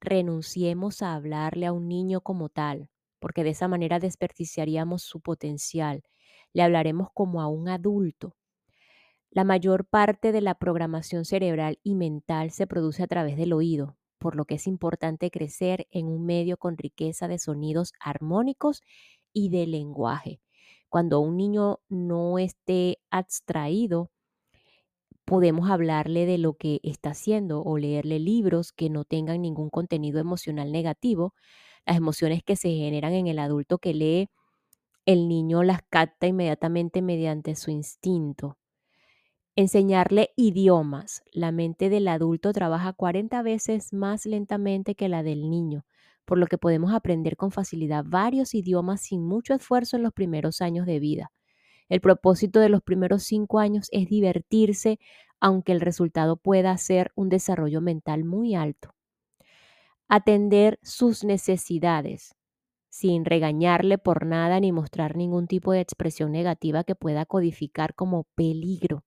renunciemos 0.00 1.00
a 1.00 1.14
hablarle 1.14 1.66
a 1.66 1.72
un 1.72 1.86
niño 1.86 2.22
como 2.22 2.48
tal, 2.48 2.90
porque 3.20 3.44
de 3.44 3.50
esa 3.50 3.68
manera 3.68 4.00
desperdiciaríamos 4.00 5.02
su 5.02 5.20
potencial. 5.20 6.02
Le 6.52 6.64
hablaremos 6.64 7.06
como 7.14 7.40
a 7.40 7.46
un 7.46 7.68
adulto. 7.68 8.34
La 9.30 9.44
mayor 9.44 9.84
parte 9.84 10.32
de 10.32 10.40
la 10.40 10.56
programación 10.56 11.24
cerebral 11.24 11.78
y 11.84 11.94
mental 11.94 12.50
se 12.50 12.66
produce 12.66 13.04
a 13.04 13.06
través 13.06 13.36
del 13.36 13.52
oído, 13.52 13.96
por 14.18 14.34
lo 14.34 14.44
que 14.44 14.56
es 14.56 14.66
importante 14.66 15.30
crecer 15.30 15.86
en 15.92 16.08
un 16.08 16.26
medio 16.26 16.56
con 16.56 16.76
riqueza 16.76 17.28
de 17.28 17.38
sonidos 17.38 17.92
armónicos 18.00 18.82
y 19.32 19.50
de 19.50 19.68
lenguaje. 19.68 20.40
Cuando 20.88 21.20
un 21.20 21.36
niño 21.36 21.78
no 21.88 22.40
esté 22.40 22.98
abstraído, 23.08 24.10
podemos 25.28 25.70
hablarle 25.70 26.26
de 26.26 26.38
lo 26.38 26.54
que 26.54 26.80
está 26.82 27.10
haciendo 27.10 27.62
o 27.62 27.78
leerle 27.78 28.18
libros 28.18 28.72
que 28.72 28.90
no 28.90 29.04
tengan 29.04 29.42
ningún 29.42 29.70
contenido 29.70 30.20
emocional 30.20 30.72
negativo. 30.72 31.34
Las 31.86 31.98
emociones 31.98 32.42
que 32.42 32.56
se 32.56 32.70
generan 32.70 33.12
en 33.12 33.26
el 33.28 33.38
adulto 33.38 33.78
que 33.78 33.94
lee, 33.94 34.30
el 35.06 35.28
niño 35.28 35.62
las 35.64 35.82
capta 35.90 36.26
inmediatamente 36.28 37.02
mediante 37.02 37.56
su 37.56 37.70
instinto. 37.70 38.58
Enseñarle 39.56 40.30
idiomas. 40.36 41.22
La 41.32 41.52
mente 41.52 41.90
del 41.90 42.08
adulto 42.08 42.52
trabaja 42.54 42.94
40 42.94 43.42
veces 43.42 43.92
más 43.92 44.24
lentamente 44.24 44.94
que 44.94 45.08
la 45.08 45.22
del 45.22 45.50
niño 45.50 45.84
por 46.24 46.38
lo 46.38 46.46
que 46.46 46.58
podemos 46.58 46.92
aprender 46.92 47.36
con 47.38 47.50
facilidad 47.52 48.04
varios 48.06 48.54
idiomas 48.54 49.00
sin 49.00 49.22
mucho 49.26 49.54
esfuerzo 49.54 49.96
en 49.96 50.02
los 50.02 50.12
primeros 50.12 50.60
años 50.60 50.84
de 50.86 51.00
vida. 51.00 51.32
El 51.88 52.00
propósito 52.00 52.60
de 52.60 52.68
los 52.68 52.82
primeros 52.82 53.22
cinco 53.22 53.58
años 53.58 53.88
es 53.92 54.08
divertirse, 54.08 54.98
aunque 55.40 55.72
el 55.72 55.80
resultado 55.80 56.36
pueda 56.36 56.76
ser 56.76 57.12
un 57.14 57.28
desarrollo 57.28 57.80
mental 57.80 58.24
muy 58.24 58.54
alto. 58.54 58.94
Atender 60.08 60.78
sus 60.82 61.24
necesidades, 61.24 62.34
sin 62.88 63.24
regañarle 63.24 63.98
por 63.98 64.26
nada 64.26 64.58
ni 64.60 64.72
mostrar 64.72 65.16
ningún 65.16 65.46
tipo 65.46 65.72
de 65.72 65.80
expresión 65.80 66.32
negativa 66.32 66.84
que 66.84 66.94
pueda 66.94 67.26
codificar 67.26 67.94
como 67.94 68.24
peligro. 68.34 69.04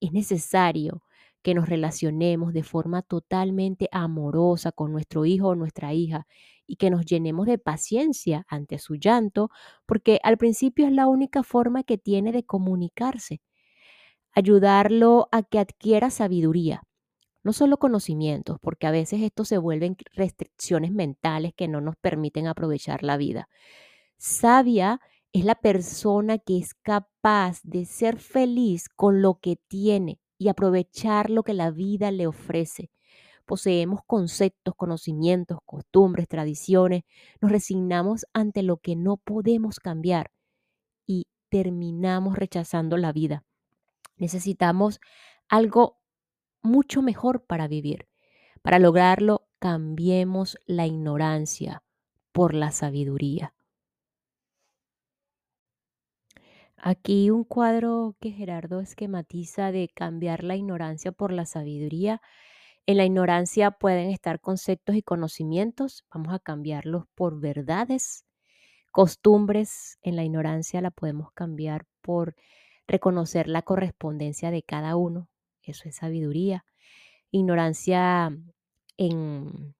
Es 0.00 0.12
necesario 0.12 1.02
que 1.42 1.54
nos 1.54 1.68
relacionemos 1.68 2.52
de 2.52 2.62
forma 2.62 3.02
totalmente 3.02 3.88
amorosa 3.92 4.72
con 4.72 4.92
nuestro 4.92 5.26
hijo 5.26 5.48
o 5.48 5.54
nuestra 5.54 5.92
hija 5.92 6.26
y 6.66 6.76
que 6.76 6.90
nos 6.90 7.04
llenemos 7.04 7.46
de 7.46 7.58
paciencia 7.58 8.44
ante 8.48 8.78
su 8.78 8.94
llanto, 8.94 9.50
porque 9.86 10.20
al 10.22 10.38
principio 10.38 10.86
es 10.86 10.92
la 10.92 11.08
única 11.08 11.42
forma 11.42 11.82
que 11.82 11.98
tiene 11.98 12.32
de 12.32 12.44
comunicarse. 12.44 13.42
Ayudarlo 14.34 15.28
a 15.32 15.42
que 15.42 15.58
adquiera 15.58 16.10
sabiduría, 16.10 16.82
no 17.42 17.52
solo 17.52 17.76
conocimientos, 17.76 18.58
porque 18.62 18.86
a 18.86 18.90
veces 18.90 19.20
esto 19.20 19.44
se 19.44 19.58
vuelven 19.58 19.96
restricciones 20.14 20.92
mentales 20.92 21.52
que 21.54 21.68
no 21.68 21.80
nos 21.80 21.96
permiten 21.96 22.46
aprovechar 22.46 23.02
la 23.02 23.16
vida. 23.16 23.48
Sabia 24.16 25.00
es 25.32 25.44
la 25.44 25.56
persona 25.56 26.38
que 26.38 26.58
es 26.58 26.74
capaz 26.74 27.60
de 27.64 27.84
ser 27.84 28.18
feliz 28.18 28.88
con 28.88 29.22
lo 29.22 29.40
que 29.40 29.56
tiene 29.68 30.21
y 30.42 30.48
aprovechar 30.48 31.30
lo 31.30 31.44
que 31.44 31.54
la 31.54 31.70
vida 31.70 32.10
le 32.10 32.26
ofrece. 32.26 32.90
Poseemos 33.46 34.00
conceptos, 34.04 34.74
conocimientos, 34.74 35.58
costumbres, 35.64 36.26
tradiciones, 36.26 37.04
nos 37.40 37.52
resignamos 37.52 38.26
ante 38.32 38.64
lo 38.64 38.78
que 38.78 38.96
no 38.96 39.18
podemos 39.18 39.78
cambiar 39.78 40.32
y 41.06 41.26
terminamos 41.48 42.36
rechazando 42.36 42.96
la 42.96 43.12
vida. 43.12 43.44
Necesitamos 44.16 45.00
algo 45.48 46.00
mucho 46.60 47.02
mejor 47.02 47.44
para 47.44 47.68
vivir. 47.68 48.08
Para 48.62 48.80
lograrlo, 48.80 49.46
cambiemos 49.60 50.58
la 50.66 50.86
ignorancia 50.86 51.84
por 52.32 52.52
la 52.54 52.72
sabiduría. 52.72 53.54
Aquí 56.84 57.30
un 57.30 57.44
cuadro 57.44 58.16
que 58.20 58.32
Gerardo 58.32 58.80
esquematiza 58.80 59.70
de 59.70 59.88
cambiar 59.94 60.42
la 60.42 60.56
ignorancia 60.56 61.12
por 61.12 61.32
la 61.32 61.46
sabiduría. 61.46 62.20
En 62.86 62.96
la 62.96 63.04
ignorancia 63.04 63.70
pueden 63.70 64.10
estar 64.10 64.40
conceptos 64.40 64.96
y 64.96 65.02
conocimientos, 65.02 66.04
vamos 66.12 66.34
a 66.34 66.40
cambiarlos 66.40 67.04
por 67.14 67.38
verdades. 67.38 68.24
Costumbres, 68.90 69.98
en 70.02 70.16
la 70.16 70.24
ignorancia 70.24 70.80
la 70.80 70.90
podemos 70.90 71.30
cambiar 71.34 71.86
por 72.00 72.34
reconocer 72.88 73.46
la 73.46 73.62
correspondencia 73.62 74.50
de 74.50 74.64
cada 74.64 74.96
uno, 74.96 75.28
eso 75.62 75.88
es 75.88 75.94
sabiduría. 75.94 76.64
Ignorancia 77.30 78.36
en, 78.96 79.76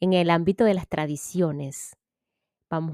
en 0.00 0.12
el 0.12 0.28
ámbito 0.28 0.64
de 0.64 0.74
las 0.74 0.86
tradiciones, 0.86 1.96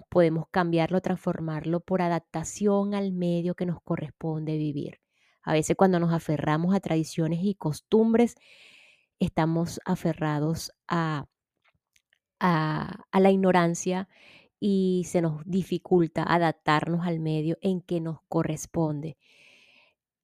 podemos 0.08 0.46
cambiarlo, 0.50 1.00
transformarlo 1.00 1.80
por 1.80 2.02
adaptación 2.02 2.94
al 2.94 3.12
medio 3.12 3.54
que 3.54 3.66
nos 3.66 3.80
corresponde 3.82 4.56
vivir. 4.56 5.00
A 5.42 5.52
veces 5.52 5.76
cuando 5.76 6.00
nos 6.00 6.12
aferramos 6.12 6.74
a 6.74 6.80
tradiciones 6.80 7.40
y 7.42 7.54
costumbres, 7.54 8.34
estamos 9.20 9.80
aferrados 9.84 10.72
a, 10.88 11.26
a, 12.40 13.04
la 13.12 13.30
ignorancia 13.30 14.08
y 14.58 15.04
se 15.06 15.20
nos 15.22 15.42
dificulta 15.44 16.22
adaptarnos 16.22 17.06
al 17.06 17.20
medio 17.20 17.58
en 17.60 17.80
que 17.80 18.00
nos 18.00 18.18
corresponde. 18.28 19.16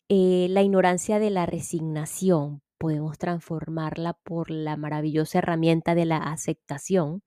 Eh, 0.08 0.46
la 0.50 0.62
ignorancia 0.62 1.18
de 1.18 1.30
la 1.30 1.46
resignación 1.46 2.62
podemos 2.78 3.16
transformarla 3.18 4.14
por 4.14 4.50
la 4.50 4.76
maravillosa 4.76 5.38
herramienta 5.38 5.94
de 5.94 6.04
la 6.04 6.16
aceptación 6.18 7.22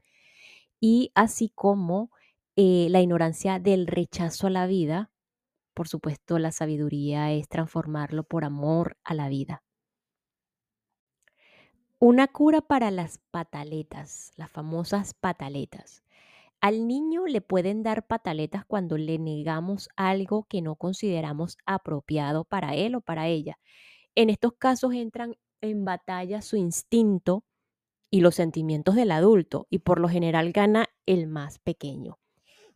y 0.80 1.12
así 1.16 1.52
como 1.56 2.12
eh, 2.58 2.88
la 2.90 3.02
ignorancia 3.02 3.60
del 3.60 3.86
rechazo 3.88 4.48
a 4.48 4.50
la 4.50 4.68
vida, 4.68 5.12
por 5.74 5.90
supuesto 5.90 6.40
la 6.40 6.52
sabiduría 6.52 7.34
es 7.34 7.50
transformarlo 7.50 8.24
por 8.24 8.46
amor 8.46 8.98
a 9.04 9.14
la 9.14 9.28
vida. 9.28 9.62
Una 12.00 12.28
cura 12.28 12.62
para 12.62 12.92
las 12.92 13.20
pataletas, 13.32 14.32
las 14.36 14.52
famosas 14.52 15.14
pataletas. 15.14 16.04
Al 16.62 16.88
niño 16.88 17.28
le 17.28 17.42
pueden 17.42 17.84
dar 17.84 18.08
pataletas 18.08 18.66
cuando 18.66 18.98
le 18.98 19.20
negamos 19.20 19.90
algo 19.98 20.46
que 20.46 20.62
no 20.62 20.76
consideramos 20.78 21.58
apropiado 21.66 22.46
para 22.46 22.76
él 22.76 22.96
o 22.96 23.02
para 23.02 23.28
ella. 23.28 23.60
En 24.16 24.30
estos 24.30 24.54
casos 24.54 24.94
entran 24.94 25.36
en 25.62 25.84
batalla 25.84 26.42
su 26.42 26.56
instinto 26.58 27.44
y 28.10 28.22
los 28.22 28.36
sentimientos 28.36 28.96
del 28.96 29.12
adulto 29.12 29.68
y 29.70 29.80
por 29.80 30.00
lo 30.00 30.08
general 30.08 30.54
gana 30.54 30.88
el 31.06 31.28
más 31.28 31.60
pequeño. 31.60 32.18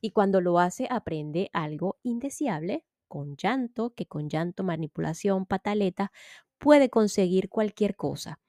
Y 0.02 0.12
cuando 0.12 0.42
lo 0.42 0.60
hace 0.60 0.88
aprende 0.90 1.50
algo 1.54 1.98
indeseable 2.04 2.86
con 3.08 3.36
llanto, 3.38 3.94
que 3.96 4.06
con 4.06 4.30
llanto, 4.30 4.64
manipulación, 4.64 5.46
pataleta, 5.46 6.12
puede 6.60 6.90
conseguir 6.90 7.50
cualquier 7.50 7.96
cosa. 7.96 8.40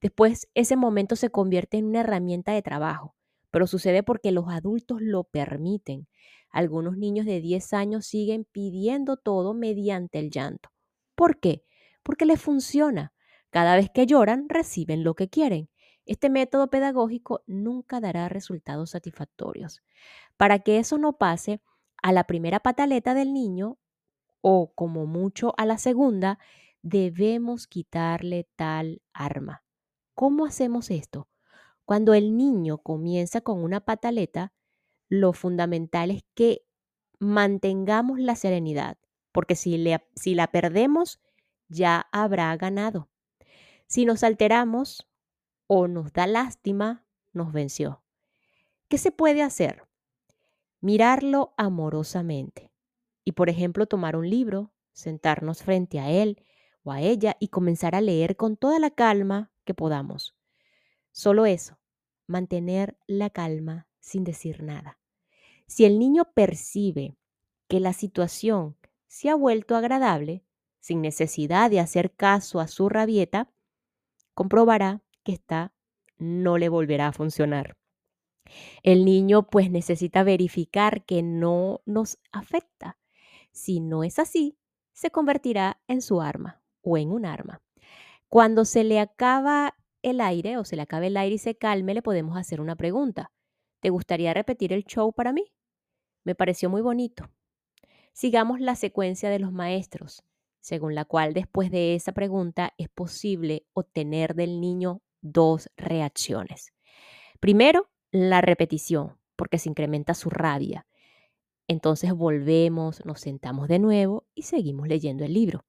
Después 0.00 0.48
ese 0.54 0.76
momento 0.76 1.16
se 1.16 1.30
convierte 1.30 1.78
en 1.78 1.86
una 1.86 2.00
herramienta 2.00 2.52
de 2.52 2.62
trabajo, 2.62 3.14
pero 3.50 3.66
sucede 3.66 4.02
porque 4.02 4.32
los 4.32 4.48
adultos 4.48 5.00
lo 5.00 5.24
permiten. 5.24 6.06
Algunos 6.50 6.98
niños 6.98 7.26
de 7.26 7.40
10 7.40 7.72
años 7.72 8.06
siguen 8.06 8.44
pidiendo 8.50 9.16
todo 9.16 9.54
mediante 9.54 10.18
el 10.18 10.30
llanto. 10.30 10.70
¿Por 11.14 11.40
qué? 11.40 11.64
Porque 12.02 12.26
les 12.26 12.40
funciona. 12.40 13.14
Cada 13.50 13.76
vez 13.76 13.88
que 13.90 14.06
lloran, 14.06 14.48
reciben 14.48 15.02
lo 15.04 15.14
que 15.14 15.28
quieren. 15.28 15.69
Este 16.10 16.28
método 16.28 16.70
pedagógico 16.70 17.44
nunca 17.46 18.00
dará 18.00 18.28
resultados 18.28 18.90
satisfactorios. 18.90 19.80
Para 20.36 20.58
que 20.58 20.80
eso 20.80 20.98
no 20.98 21.18
pase, 21.18 21.62
a 22.02 22.10
la 22.10 22.24
primera 22.24 22.58
pataleta 22.58 23.14
del 23.14 23.32
niño, 23.32 23.78
o 24.40 24.72
como 24.74 25.06
mucho 25.06 25.54
a 25.56 25.66
la 25.66 25.78
segunda, 25.78 26.40
debemos 26.82 27.68
quitarle 27.68 28.48
tal 28.56 29.02
arma. 29.12 29.62
¿Cómo 30.16 30.46
hacemos 30.46 30.90
esto? 30.90 31.28
Cuando 31.84 32.12
el 32.12 32.36
niño 32.36 32.78
comienza 32.78 33.40
con 33.40 33.62
una 33.62 33.78
pataleta, 33.78 34.52
lo 35.08 35.32
fundamental 35.32 36.10
es 36.10 36.24
que 36.34 36.66
mantengamos 37.20 38.18
la 38.18 38.34
serenidad, 38.34 38.98
porque 39.30 39.54
si, 39.54 39.80
si 40.16 40.34
la 40.34 40.48
perdemos, 40.48 41.20
ya 41.68 42.08
habrá 42.10 42.56
ganado. 42.56 43.08
Si 43.86 44.04
nos 44.04 44.24
alteramos 44.24 45.06
o 45.72 45.86
nos 45.86 46.12
da 46.12 46.26
lástima, 46.26 47.06
nos 47.32 47.52
venció. 47.52 48.02
¿Qué 48.88 48.98
se 48.98 49.12
puede 49.12 49.40
hacer? 49.40 49.86
Mirarlo 50.80 51.54
amorosamente 51.56 52.72
y, 53.24 53.32
por 53.32 53.48
ejemplo, 53.48 53.86
tomar 53.86 54.16
un 54.16 54.28
libro, 54.28 54.72
sentarnos 54.90 55.62
frente 55.62 56.00
a 56.00 56.10
él 56.10 56.44
o 56.82 56.90
a 56.90 57.02
ella 57.02 57.36
y 57.38 57.48
comenzar 57.50 57.94
a 57.94 58.00
leer 58.00 58.36
con 58.36 58.56
toda 58.56 58.80
la 58.80 58.90
calma 58.90 59.52
que 59.64 59.72
podamos. 59.72 60.36
Solo 61.12 61.46
eso, 61.46 61.78
mantener 62.26 62.98
la 63.06 63.30
calma 63.30 63.86
sin 64.00 64.24
decir 64.24 64.64
nada. 64.64 64.98
Si 65.68 65.84
el 65.84 66.00
niño 66.00 66.32
percibe 66.34 67.16
que 67.68 67.78
la 67.78 67.92
situación 67.92 68.76
se 69.06 69.28
ha 69.28 69.36
vuelto 69.36 69.76
agradable, 69.76 70.44
sin 70.80 71.00
necesidad 71.00 71.70
de 71.70 71.78
hacer 71.78 72.12
caso 72.12 72.58
a 72.58 72.66
su 72.66 72.88
rabieta, 72.88 73.52
comprobará 74.34 75.04
que 75.22 75.32
esta 75.32 75.72
no 76.18 76.58
le 76.58 76.68
volverá 76.68 77.08
a 77.08 77.12
funcionar. 77.12 77.76
El 78.82 79.04
niño 79.04 79.48
pues 79.48 79.70
necesita 79.70 80.22
verificar 80.22 81.04
que 81.04 81.22
no 81.22 81.80
nos 81.86 82.18
afecta. 82.32 82.98
Si 83.52 83.80
no 83.80 84.04
es 84.04 84.18
así, 84.18 84.58
se 84.92 85.10
convertirá 85.10 85.80
en 85.86 86.02
su 86.02 86.20
arma 86.20 86.62
o 86.82 86.96
en 86.98 87.12
un 87.12 87.26
arma. 87.26 87.62
Cuando 88.28 88.64
se 88.64 88.84
le 88.84 89.00
acaba 89.00 89.74
el 90.02 90.20
aire 90.20 90.56
o 90.56 90.64
se 90.64 90.76
le 90.76 90.82
acabe 90.82 91.08
el 91.08 91.16
aire 91.16 91.36
y 91.36 91.38
se 91.38 91.56
calme, 91.56 91.94
le 91.94 92.02
podemos 92.02 92.36
hacer 92.36 92.60
una 92.60 92.76
pregunta. 92.76 93.32
¿Te 93.80 93.90
gustaría 93.90 94.34
repetir 94.34 94.72
el 94.72 94.84
show 94.84 95.12
para 95.12 95.32
mí? 95.32 95.52
Me 96.24 96.34
pareció 96.34 96.70
muy 96.70 96.82
bonito. 96.82 97.30
Sigamos 98.12 98.60
la 98.60 98.76
secuencia 98.76 99.30
de 99.30 99.38
los 99.38 99.52
maestros, 99.52 100.22
según 100.60 100.94
la 100.94 101.04
cual 101.04 101.32
después 101.32 101.70
de 101.70 101.94
esa 101.94 102.12
pregunta 102.12 102.74
es 102.76 102.88
posible 102.88 103.66
obtener 103.72 104.34
del 104.34 104.60
niño 104.60 105.02
dos 105.20 105.70
reacciones. 105.76 106.72
Primero, 107.40 107.90
la 108.10 108.40
repetición, 108.40 109.18
porque 109.36 109.58
se 109.58 109.68
incrementa 109.68 110.14
su 110.14 110.30
rabia. 110.30 110.86
Entonces 111.68 112.12
volvemos, 112.12 113.04
nos 113.04 113.20
sentamos 113.20 113.68
de 113.68 113.78
nuevo 113.78 114.26
y 114.34 114.42
seguimos 114.42 114.88
leyendo 114.88 115.24
el 115.24 115.34
libro. 115.34 115.64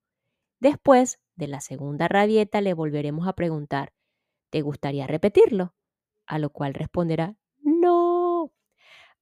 Después 0.60 1.20
de 1.36 1.48
la 1.48 1.62
segunda 1.62 2.08
rabieta 2.08 2.62
le 2.62 2.74
volveremos 2.74 3.28
a 3.28 3.34
preguntar, 3.34 3.94
¿te 4.50 4.62
gustaría 4.62 5.08
repetirlo? 5.08 5.76
A 6.26 6.40
lo 6.40 6.50
cual 6.50 6.74
responderá, 6.74 7.36
no. 7.60 8.52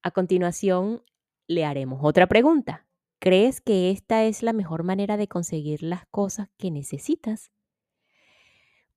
A 0.02 0.12
continuación, 0.12 1.04
le 1.48 1.66
haremos 1.66 2.00
otra 2.04 2.28
pregunta. 2.28 2.88
¿Crees 3.20 3.60
que 3.60 3.92
esta 3.92 4.24
es 4.24 4.44
la 4.44 4.54
mejor 4.54 4.84
manera 4.84 5.18
de 5.18 5.28
conseguir 5.28 5.84
las 5.84 6.06
cosas 6.08 6.50
que 6.58 6.72
necesitas? 6.72 7.52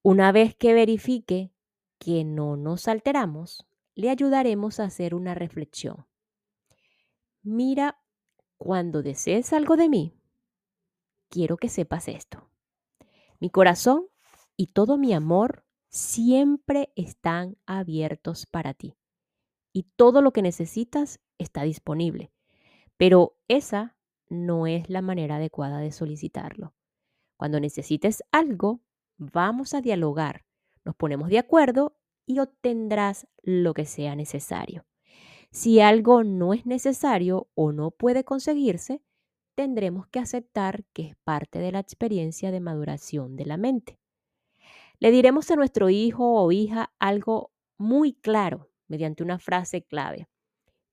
Una 0.02 0.32
vez 0.32 0.56
que 0.56 0.74
verifique 0.74 1.52
que 1.98 2.24
no 2.24 2.56
nos 2.56 2.88
alteramos, 2.88 3.64
le 3.94 4.10
ayudaremos 4.10 4.80
a 4.80 4.84
hacer 4.84 5.14
una 5.14 5.34
reflexión. 5.34 6.06
Mira, 7.42 8.02
cuando 8.56 9.02
desees 9.02 9.52
algo 9.52 9.76
de 9.76 9.88
mí, 9.88 10.14
quiero 11.28 11.56
que 11.56 11.68
sepas 11.68 12.08
esto. 12.08 12.50
Mi 13.38 13.48
corazón 13.48 14.08
y 14.56 14.68
todo 14.68 14.98
mi 14.98 15.12
amor 15.12 15.64
siempre 15.88 16.92
están 16.96 17.56
abiertos 17.64 18.46
para 18.46 18.74
ti. 18.74 18.96
Y 19.72 19.84
todo 19.96 20.20
lo 20.20 20.32
que 20.32 20.42
necesitas 20.42 21.20
está 21.38 21.62
disponible. 21.62 22.32
Pero 22.96 23.36
esa 23.46 23.96
no 24.28 24.66
es 24.66 24.90
la 24.90 25.02
manera 25.02 25.36
adecuada 25.36 25.78
de 25.78 25.92
solicitarlo. 25.92 26.74
Cuando 27.36 27.60
necesites 27.60 28.24
algo, 28.32 28.80
vamos 29.16 29.74
a 29.74 29.80
dialogar, 29.80 30.44
nos 30.84 30.94
ponemos 30.96 31.28
de 31.28 31.38
acuerdo 31.38 31.96
y 32.26 32.38
obtendrás 32.38 33.26
lo 33.42 33.74
que 33.74 33.84
sea 33.84 34.16
necesario. 34.16 34.84
Si 35.50 35.80
algo 35.80 36.24
no 36.24 36.54
es 36.54 36.66
necesario 36.66 37.48
o 37.54 37.72
no 37.72 37.90
puede 37.90 38.24
conseguirse, 38.24 39.02
tendremos 39.54 40.06
que 40.08 40.18
aceptar 40.18 40.84
que 40.92 41.08
es 41.08 41.16
parte 41.24 41.58
de 41.58 41.72
la 41.72 41.80
experiencia 41.80 42.50
de 42.50 42.60
maduración 42.60 43.36
de 43.36 43.46
la 43.46 43.56
mente. 43.56 43.98
Le 44.98 45.10
diremos 45.10 45.50
a 45.50 45.56
nuestro 45.56 45.90
hijo 45.90 46.42
o 46.42 46.52
hija 46.52 46.92
algo 46.98 47.52
muy 47.76 48.14
claro 48.14 48.70
mediante 48.88 49.22
una 49.22 49.38
frase 49.38 49.82
clave. 49.82 50.28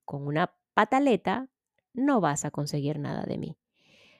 Con 0.03 0.25
una 0.25 0.53
pataleta 0.73 1.49
no 1.93 2.19
vas 2.19 2.43
a 2.43 2.51
conseguir 2.51 2.99
nada 2.99 3.23
de 3.23 3.37
mí. 3.37 3.55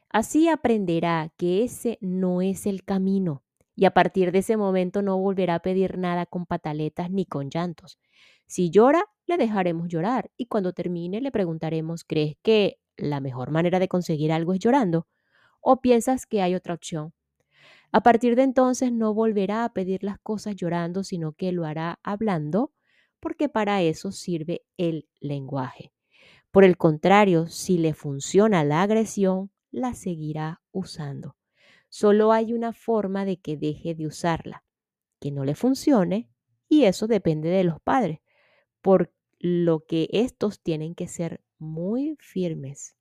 Así 0.09 0.47
aprenderá 0.47 1.31
que 1.37 1.63
ese 1.63 1.97
no 2.01 2.41
es 2.41 2.65
el 2.65 2.83
camino 2.83 3.43
y 3.79 3.85
a 3.85 3.91
partir 3.91 4.33
de 4.33 4.39
ese 4.39 4.57
momento 4.57 5.01
no 5.01 5.17
volverá 5.17 5.55
a 5.55 5.61
pedir 5.61 5.97
nada 5.97 6.25
con 6.25 6.45
pataletas 6.45 7.09
ni 7.11 7.25
con 7.25 7.49
llantos. 7.49 7.97
Si 8.45 8.69
llora, 8.71 9.05
le 9.25 9.37
dejaremos 9.37 9.87
llorar 9.87 10.31
y 10.35 10.47
cuando 10.47 10.73
termine 10.73 11.21
le 11.21 11.31
preguntaremos, 11.31 12.03
¿crees 12.03 12.35
que 12.41 12.81
la 12.97 13.21
mejor 13.21 13.51
manera 13.51 13.79
de 13.79 13.87
conseguir 13.87 14.33
algo 14.33 14.51
es 14.51 14.59
llorando? 14.59 15.07
¿O 15.61 15.79
piensas 15.79 16.25
que 16.25 16.41
hay 16.41 16.55
otra 16.55 16.73
opción? 16.73 17.13
A 17.93 18.03
partir 18.03 18.35
de 18.35 18.43
entonces 18.43 18.91
no 18.91 19.13
volverá 19.13 19.63
a 19.63 19.71
pedir 19.71 20.03
las 20.03 20.19
cosas 20.19 20.57
llorando, 20.57 21.05
sino 21.05 21.31
que 21.31 21.53
lo 21.53 21.63
hará 21.63 22.01
hablando, 22.03 22.73
porque 23.21 23.47
para 23.47 23.81
eso 23.81 24.11
sirve 24.11 24.63
el 24.75 25.07
lenguaje. 25.21 25.93
Por 26.51 26.65
el 26.65 26.75
contrario, 26.75 27.47
si 27.47 27.77
le 27.77 27.93
funciona 27.93 28.65
la 28.65 28.81
agresión, 28.81 29.51
la 29.71 29.93
seguirá 29.93 30.61
usando. 30.73 31.38
Solo 31.89 32.31
hay 32.31 32.53
una 32.53 32.71
forma 32.71 33.25
de 33.25 33.37
que 33.37 33.57
deje 33.57 33.95
de 33.95 34.05
usarla, 34.05 34.63
que 35.19 35.31
no 35.31 35.43
le 35.43 35.55
funcione, 35.55 36.29
y 36.67 36.83
eso 36.83 37.07
depende 37.07 37.49
de 37.49 37.63
los 37.63 37.81
padres, 37.81 38.19
por 38.81 39.11
lo 39.39 39.85
que 39.85 40.07
estos 40.11 40.61
tienen 40.61 40.95
que 40.95 41.07
ser 41.07 41.41
muy 41.57 42.15
firmes. 42.19 42.95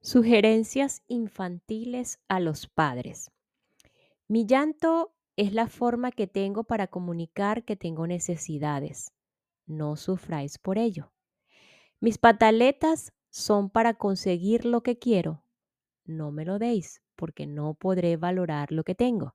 Sugerencias 0.00 1.02
infantiles 1.08 2.18
a 2.28 2.40
los 2.40 2.66
padres. 2.66 3.30
Mi 4.26 4.46
llanto 4.46 5.14
es 5.36 5.52
la 5.52 5.66
forma 5.66 6.12
que 6.12 6.26
tengo 6.26 6.64
para 6.64 6.86
comunicar 6.86 7.64
que 7.64 7.76
tengo 7.76 8.06
necesidades. 8.06 9.12
No 9.66 9.96
sufráis 9.96 10.58
por 10.58 10.78
ello. 10.78 11.12
Mis 12.00 12.16
pataletas 12.16 13.12
son 13.28 13.68
para 13.68 13.94
conseguir 13.94 14.64
lo 14.64 14.82
que 14.82 14.98
quiero. 14.98 15.44
No 16.04 16.32
me 16.32 16.44
lo 16.44 16.58
deis, 16.58 17.02
porque 17.20 17.46
no 17.46 17.74
podré 17.74 18.16
valorar 18.16 18.72
lo 18.72 18.82
que 18.82 18.96
tengo. 18.96 19.34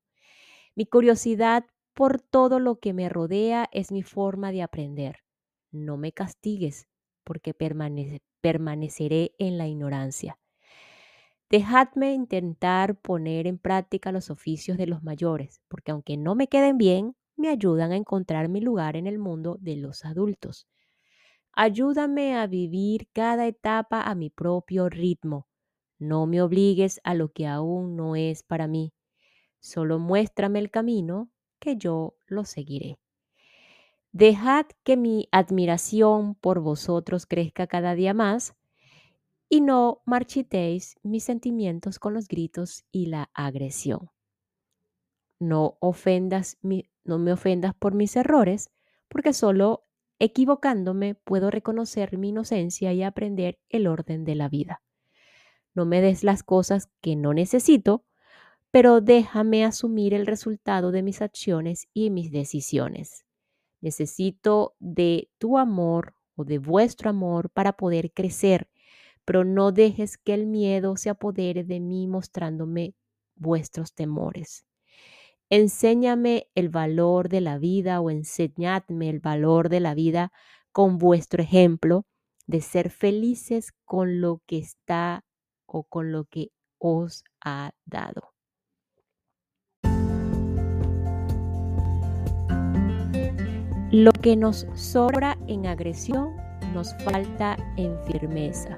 Mi 0.75 0.87
curiosidad 0.87 1.65
por 1.93 2.19
todo 2.19 2.59
lo 2.59 2.79
que 2.79 2.93
me 2.93 3.07
rodea 3.09 3.69
es 3.71 3.91
mi 3.91 4.03
forma 4.03 4.51
de 4.51 4.63
aprender. 4.63 5.19
No 5.71 5.97
me 5.97 6.11
castigues, 6.11 6.87
porque 7.23 7.53
permaneceré 7.53 9.35
en 9.37 9.59
la 9.59 9.67
ignorancia. 9.67 10.39
Dejadme 11.49 12.13
intentar 12.13 12.99
poner 13.01 13.47
en 13.47 13.57
práctica 13.57 14.11
los 14.11 14.29
oficios 14.29 14.77
de 14.77 14.87
los 14.87 15.03
mayores, 15.03 15.61
porque 15.67 15.91
aunque 15.91 16.17
no 16.17 16.35
me 16.35 16.47
queden 16.47 16.77
bien, 16.77 17.15
me 17.37 17.49
ayudan 17.49 17.91
a 17.91 17.95
encontrar 17.97 18.49
mi 18.49 18.61
lugar 18.61 18.95
en 18.95 19.07
el 19.07 19.19
mundo 19.19 19.57
de 19.61 19.75
los 19.77 20.05
adultos. 20.05 20.67
Ayúdame 21.53 22.35
a 22.37 22.47
vivir 22.47 23.07
cada 23.13 23.47
etapa 23.47 24.01
a 24.01 24.15
mi 24.15 24.29
propio 24.29 24.89
ritmo. 24.89 25.47
No 25.99 26.25
me 26.25 26.41
obligues 26.41 26.99
a 27.03 27.13
lo 27.13 27.31
que 27.31 27.47
aún 27.47 27.95
no 27.95 28.15
es 28.15 28.43
para 28.43 28.67
mí. 28.67 28.93
Solo 29.59 29.99
muéstrame 29.99 30.59
el 30.59 30.71
camino 30.71 31.29
que 31.59 31.77
yo 31.77 32.15
lo 32.27 32.45
seguiré. 32.45 32.97
Dejad 34.11 34.65
que 34.83 34.95
mi 34.97 35.27
admiración 35.31 36.35
por 36.35 36.59
vosotros 36.61 37.25
crezca 37.25 37.67
cada 37.67 37.95
día 37.95 38.13
más 38.13 38.55
y 39.49 39.61
no 39.61 40.01
marchitéis 40.05 40.95
mis 41.03 41.23
sentimientos 41.23 41.99
con 41.99 42.13
los 42.13 42.27
gritos 42.27 42.85
y 42.91 43.07
la 43.07 43.29
agresión. 43.33 44.09
No 45.39 45.77
ofendas 45.79 46.57
no 47.03 47.19
me 47.19 47.31
ofendas 47.31 47.75
por 47.75 47.93
mis 47.93 48.15
errores, 48.15 48.71
porque 49.07 49.33
solo 49.33 49.85
equivocándome 50.19 51.15
puedo 51.15 51.51
reconocer 51.51 52.17
mi 52.17 52.29
inocencia 52.29 52.93
y 52.93 53.03
aprender 53.03 53.59
el 53.69 53.87
orden 53.87 54.25
de 54.25 54.35
la 54.35 54.49
vida. 54.49 54.81
No 55.75 55.85
me 55.85 56.01
des 56.01 56.23
las 56.23 56.41
cosas 56.41 56.89
que 57.01 57.15
no 57.15 57.33
necesito, 57.33 58.05
pero 58.71 59.01
déjame 59.01 59.63
asumir 59.63 60.13
el 60.13 60.25
resultado 60.25 60.91
de 60.91 61.03
mis 61.03 61.21
acciones 61.21 61.87
y 61.93 62.09
mis 62.09 62.31
decisiones. 62.31 63.25
Necesito 63.81 64.75
de 64.79 65.29
tu 65.37 65.57
amor 65.57 66.15
o 66.35 66.45
de 66.45 66.57
vuestro 66.57 67.09
amor 67.09 67.49
para 67.49 67.73
poder 67.73 68.11
crecer, 68.11 68.69
pero 69.25 69.43
no 69.43 69.71
dejes 69.71 70.17
que 70.17 70.33
el 70.33 70.45
miedo 70.47 70.97
se 70.97 71.09
apodere 71.09 71.63
de 71.63 71.79
mí 71.79 72.07
mostrándome 72.07 72.95
vuestros 73.35 73.93
temores. 73.93 74.65
Enséñame 75.49 76.47
el 76.55 76.69
valor 76.69 77.29
de 77.29 77.41
la 77.41 77.57
vida 77.57 78.01
o 78.01 78.09
enseñadme 78.09 79.09
el 79.09 79.19
valor 79.19 79.69
de 79.69 79.79
la 79.79 79.93
vida 79.93 80.31
con 80.71 80.97
vuestro 80.97 81.43
ejemplo 81.43 82.05
de 82.47 82.61
ser 82.61 82.89
felices 82.89 83.71
con 83.85 84.21
lo 84.21 84.41
que 84.45 84.57
está 84.57 85.23
o 85.65 85.83
con 85.83 86.11
lo 86.11 86.25
que 86.25 86.51
os 86.79 87.23
ha 87.41 87.71
dado. 87.85 88.35
Lo 93.91 94.11
que 94.11 94.35
nos 94.35 94.67
sobra 94.73 95.37
en 95.47 95.67
agresión 95.67 96.35
nos 96.73 96.93
falta 97.05 97.55
en 97.77 97.97
firmeza. 98.05 98.77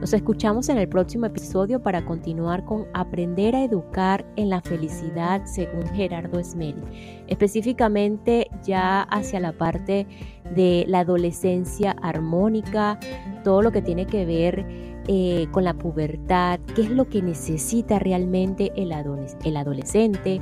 Nos 0.00 0.12
escuchamos 0.12 0.68
en 0.68 0.78
el 0.78 0.88
próximo 0.88 1.26
episodio 1.26 1.82
para 1.82 2.04
continuar 2.04 2.64
con 2.64 2.86
Aprender 2.94 3.56
a 3.56 3.64
educar 3.64 4.24
en 4.36 4.48
la 4.48 4.60
felicidad 4.60 5.44
según 5.44 5.86
Gerardo 5.88 6.42
Smeli, 6.42 6.82
específicamente 7.26 8.48
ya 8.62 9.02
hacia 9.02 9.40
la 9.40 9.52
parte 9.52 10.06
de 10.54 10.84
la 10.86 11.00
adolescencia 11.00 11.96
armónica, 12.00 12.98
todo 13.42 13.60
lo 13.60 13.72
que 13.72 13.82
tiene 13.82 14.06
que 14.06 14.24
ver 14.24 14.64
eh, 15.08 15.48
con 15.52 15.64
la 15.64 15.74
pubertad, 15.74 16.60
qué 16.74 16.82
es 16.82 16.90
lo 16.90 17.08
que 17.08 17.22
necesita 17.22 17.98
realmente 17.98 18.72
el, 18.76 18.92
adolescente, 18.92 20.40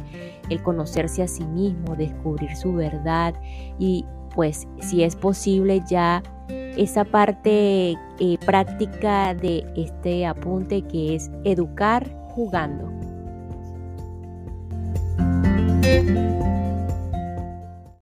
el 0.51 0.63
conocerse 0.63 1.23
a 1.23 1.29
sí 1.29 1.45
mismo, 1.45 1.95
descubrir 1.95 2.57
su 2.57 2.73
verdad 2.73 3.35
y 3.79 4.05
pues 4.35 4.67
si 4.81 5.05
es 5.05 5.15
posible 5.15 5.83
ya 5.89 6.23
esa 6.77 7.05
parte 7.05 7.93
eh, 7.93 8.39
práctica 8.45 9.35
de 9.35 9.65
este 9.77 10.27
apunte 10.27 10.83
que 10.83 11.15
es 11.15 11.31
educar 11.45 12.13
jugando. 12.31 12.91